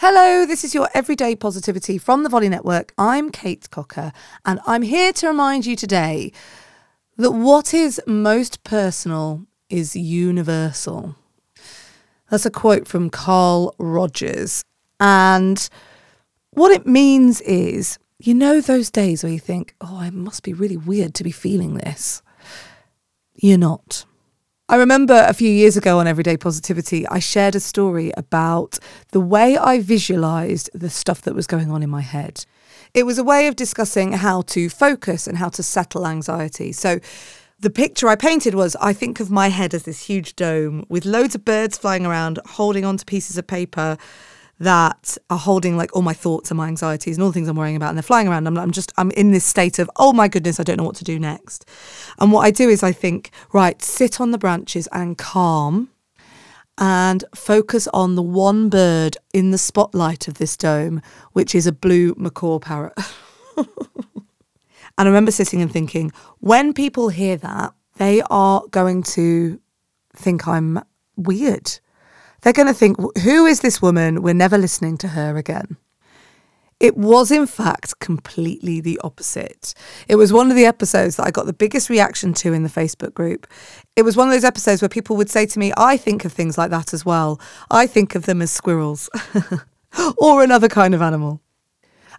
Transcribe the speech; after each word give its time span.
Hello, 0.00 0.46
this 0.46 0.62
is 0.62 0.76
your 0.76 0.88
everyday 0.94 1.34
positivity 1.34 1.98
from 1.98 2.22
the 2.22 2.28
Volley 2.28 2.48
Network. 2.48 2.92
I'm 2.96 3.30
Kate 3.30 3.68
Cocker, 3.68 4.12
and 4.44 4.60
I'm 4.64 4.82
here 4.82 5.12
to 5.14 5.26
remind 5.26 5.66
you 5.66 5.74
today 5.74 6.30
that 7.16 7.32
what 7.32 7.74
is 7.74 8.00
most 8.06 8.62
personal 8.62 9.44
is 9.68 9.96
universal. 9.96 11.16
That's 12.30 12.46
a 12.46 12.50
quote 12.50 12.86
from 12.86 13.10
Carl 13.10 13.74
Rogers. 13.80 14.62
And 15.00 15.68
what 16.50 16.70
it 16.70 16.86
means 16.86 17.40
is, 17.40 17.98
you 18.20 18.34
know, 18.34 18.60
those 18.60 18.92
days 18.92 19.24
where 19.24 19.32
you 19.32 19.40
think, 19.40 19.74
oh, 19.80 19.98
I 19.98 20.10
must 20.10 20.44
be 20.44 20.52
really 20.52 20.76
weird 20.76 21.12
to 21.14 21.24
be 21.24 21.32
feeling 21.32 21.74
this. 21.74 22.22
You're 23.34 23.58
not. 23.58 24.04
I 24.70 24.76
remember 24.76 25.24
a 25.26 25.32
few 25.32 25.48
years 25.48 25.78
ago 25.78 25.98
on 25.98 26.06
Everyday 26.06 26.36
Positivity, 26.36 27.06
I 27.06 27.20
shared 27.20 27.54
a 27.54 27.60
story 27.60 28.12
about 28.18 28.78
the 29.12 29.20
way 29.20 29.56
I 29.56 29.80
visualized 29.80 30.68
the 30.74 30.90
stuff 30.90 31.22
that 31.22 31.34
was 31.34 31.46
going 31.46 31.70
on 31.70 31.82
in 31.82 31.88
my 31.88 32.02
head. 32.02 32.44
It 32.92 33.04
was 33.04 33.16
a 33.16 33.24
way 33.24 33.46
of 33.46 33.56
discussing 33.56 34.12
how 34.12 34.42
to 34.42 34.68
focus 34.68 35.26
and 35.26 35.38
how 35.38 35.48
to 35.48 35.62
settle 35.62 36.06
anxiety. 36.06 36.72
So, 36.72 37.00
the 37.58 37.70
picture 37.70 38.08
I 38.08 38.14
painted 38.14 38.54
was 38.54 38.76
I 38.76 38.92
think 38.92 39.20
of 39.20 39.30
my 39.30 39.48
head 39.48 39.72
as 39.72 39.84
this 39.84 40.04
huge 40.04 40.36
dome 40.36 40.84
with 40.90 41.06
loads 41.06 41.34
of 41.34 41.46
birds 41.46 41.78
flying 41.78 42.04
around, 42.04 42.38
holding 42.44 42.84
onto 42.84 43.06
pieces 43.06 43.38
of 43.38 43.46
paper 43.46 43.96
that 44.60 45.16
are 45.30 45.38
holding 45.38 45.76
like 45.76 45.94
all 45.94 46.02
my 46.02 46.12
thoughts 46.12 46.50
and 46.50 46.58
my 46.58 46.66
anxieties 46.66 47.16
and 47.16 47.22
all 47.22 47.30
the 47.30 47.34
things 47.34 47.48
I'm 47.48 47.56
worrying 47.56 47.76
about. 47.76 47.90
And 47.90 47.98
they're 47.98 48.02
flying 48.02 48.28
around. 48.28 48.46
I'm, 48.46 48.58
I'm 48.58 48.72
just, 48.72 48.92
I'm 48.96 49.10
in 49.12 49.30
this 49.30 49.44
state 49.44 49.78
of, 49.78 49.88
oh 49.96 50.12
my 50.12 50.26
goodness, 50.26 50.58
I 50.58 50.64
don't 50.64 50.78
know 50.78 50.84
what 50.84 50.96
to 50.96 51.04
do 51.04 51.18
next. 51.18 51.68
And 52.18 52.32
what 52.32 52.40
I 52.40 52.50
do 52.50 52.68
is 52.68 52.82
I 52.82 52.92
think, 52.92 53.30
right, 53.52 53.80
sit 53.80 54.20
on 54.20 54.32
the 54.32 54.38
branches 54.38 54.88
and 54.92 55.16
calm 55.16 55.90
and 56.76 57.24
focus 57.34 57.88
on 57.88 58.14
the 58.14 58.22
one 58.22 58.68
bird 58.68 59.16
in 59.32 59.50
the 59.50 59.58
spotlight 59.58 60.28
of 60.28 60.34
this 60.34 60.56
dome, 60.56 61.02
which 61.32 61.54
is 61.54 61.66
a 61.66 61.72
blue 61.72 62.14
macaw 62.16 62.58
parrot. 62.58 62.94
and 63.56 63.66
I 64.96 65.04
remember 65.04 65.30
sitting 65.30 65.62
and 65.62 65.72
thinking, 65.72 66.12
when 66.38 66.72
people 66.72 67.08
hear 67.10 67.36
that, 67.36 67.74
they 67.96 68.22
are 68.30 68.62
going 68.70 69.02
to 69.02 69.60
think 70.16 70.46
I'm 70.46 70.80
weird 71.16 71.78
they're 72.42 72.52
going 72.52 72.68
to 72.68 72.74
think, 72.74 72.96
who 73.22 73.46
is 73.46 73.60
this 73.60 73.82
woman? 73.82 74.22
We're 74.22 74.34
never 74.34 74.58
listening 74.58 74.96
to 74.98 75.08
her 75.08 75.36
again. 75.36 75.76
It 76.80 76.96
was, 76.96 77.32
in 77.32 77.46
fact, 77.46 77.98
completely 77.98 78.80
the 78.80 79.00
opposite. 79.02 79.74
It 80.06 80.14
was 80.14 80.32
one 80.32 80.48
of 80.48 80.56
the 80.56 80.64
episodes 80.64 81.16
that 81.16 81.26
I 81.26 81.32
got 81.32 81.46
the 81.46 81.52
biggest 81.52 81.90
reaction 81.90 82.32
to 82.34 82.52
in 82.52 82.62
the 82.62 82.68
Facebook 82.68 83.14
group. 83.14 83.48
It 83.96 84.02
was 84.02 84.16
one 84.16 84.28
of 84.28 84.32
those 84.32 84.44
episodes 84.44 84.80
where 84.80 84.88
people 84.88 85.16
would 85.16 85.28
say 85.28 85.44
to 85.44 85.58
me, 85.58 85.72
I 85.76 85.96
think 85.96 86.24
of 86.24 86.32
things 86.32 86.56
like 86.56 86.70
that 86.70 86.94
as 86.94 87.04
well. 87.04 87.40
I 87.68 87.88
think 87.88 88.14
of 88.14 88.26
them 88.26 88.40
as 88.40 88.52
squirrels 88.52 89.10
or 90.18 90.44
another 90.44 90.68
kind 90.68 90.94
of 90.94 91.02
animal. 91.02 91.40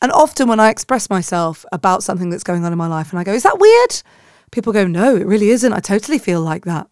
And 0.00 0.10
often 0.12 0.48
when 0.48 0.60
I 0.60 0.70
express 0.70 1.10
myself 1.10 1.66
about 1.70 2.02
something 2.02 2.30
that's 2.30 2.44
going 2.44 2.64
on 2.64 2.72
in 2.72 2.78
my 2.78 2.86
life 2.86 3.10
and 3.10 3.18
I 3.18 3.24
go, 3.24 3.32
Is 3.32 3.42
that 3.42 3.58
weird? 3.58 4.02
People 4.52 4.72
go, 4.72 4.86
No, 4.86 5.16
it 5.16 5.26
really 5.26 5.50
isn't. 5.50 5.72
I 5.72 5.80
totally 5.80 6.18
feel 6.18 6.40
like 6.40 6.64
that. 6.64 6.88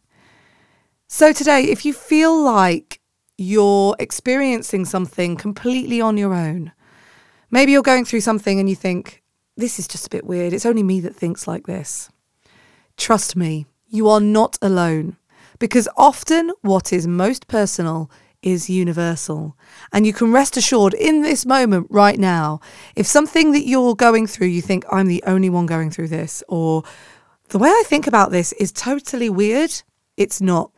So 1.06 1.32
today, 1.32 1.64
if 1.64 1.84
you 1.84 1.92
feel 1.92 2.42
like 2.42 2.93
you're 3.36 3.96
experiencing 3.98 4.84
something 4.84 5.36
completely 5.36 6.00
on 6.00 6.16
your 6.16 6.34
own. 6.34 6.72
Maybe 7.50 7.72
you're 7.72 7.82
going 7.82 8.04
through 8.04 8.20
something 8.20 8.58
and 8.60 8.68
you 8.68 8.76
think, 8.76 9.22
this 9.56 9.78
is 9.78 9.86
just 9.86 10.06
a 10.06 10.10
bit 10.10 10.24
weird. 10.24 10.52
It's 10.52 10.66
only 10.66 10.82
me 10.82 11.00
that 11.00 11.14
thinks 11.14 11.46
like 11.46 11.66
this. 11.66 12.10
Trust 12.96 13.36
me, 13.36 13.66
you 13.88 14.08
are 14.08 14.20
not 14.20 14.58
alone 14.62 15.16
because 15.58 15.88
often 15.96 16.52
what 16.62 16.92
is 16.92 17.06
most 17.06 17.46
personal 17.46 18.10
is 18.42 18.68
universal. 18.68 19.56
And 19.92 20.06
you 20.06 20.12
can 20.12 20.32
rest 20.32 20.56
assured 20.56 20.94
in 20.94 21.22
this 21.22 21.46
moment 21.46 21.86
right 21.90 22.18
now, 22.18 22.60
if 22.94 23.06
something 23.06 23.52
that 23.52 23.66
you're 23.66 23.94
going 23.94 24.26
through, 24.26 24.48
you 24.48 24.60
think, 24.60 24.84
I'm 24.92 25.06
the 25.06 25.24
only 25.26 25.48
one 25.48 25.66
going 25.66 25.90
through 25.90 26.08
this, 26.08 26.42
or 26.46 26.82
the 27.48 27.58
way 27.58 27.70
I 27.70 27.84
think 27.86 28.06
about 28.06 28.30
this 28.30 28.52
is 28.52 28.70
totally 28.70 29.30
weird, 29.30 29.82
it's 30.16 30.40
not. 30.40 30.70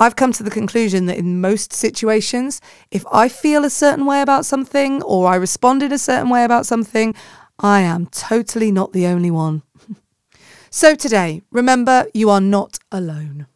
I've 0.00 0.16
come 0.16 0.32
to 0.32 0.42
the 0.42 0.50
conclusion 0.50 1.04
that 1.06 1.18
in 1.18 1.42
most 1.42 1.74
situations, 1.74 2.62
if 2.90 3.04
I 3.12 3.28
feel 3.28 3.66
a 3.66 3.70
certain 3.70 4.06
way 4.06 4.22
about 4.22 4.46
something 4.46 5.02
or 5.02 5.28
I 5.28 5.36
respond 5.36 5.82
in 5.82 5.92
a 5.92 5.98
certain 5.98 6.30
way 6.30 6.42
about 6.42 6.64
something, 6.64 7.14
I 7.58 7.80
am 7.82 8.06
totally 8.06 8.72
not 8.72 8.94
the 8.94 9.06
only 9.06 9.30
one. 9.30 9.62
so 10.70 10.94
today, 10.94 11.42
remember, 11.50 12.06
you 12.14 12.30
are 12.30 12.40
not 12.40 12.78
alone. 12.90 13.46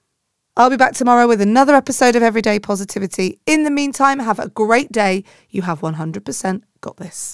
I'll 0.54 0.68
be 0.68 0.76
back 0.76 0.92
tomorrow 0.92 1.26
with 1.26 1.40
another 1.40 1.74
episode 1.74 2.14
of 2.14 2.22
Everyday 2.22 2.58
Positivity. 2.58 3.40
In 3.46 3.64
the 3.64 3.70
meantime, 3.70 4.18
have 4.18 4.38
a 4.38 4.50
great 4.50 4.92
day. 4.92 5.24
You 5.48 5.62
have 5.62 5.80
100% 5.80 6.62
got 6.82 6.98
this. 6.98 7.32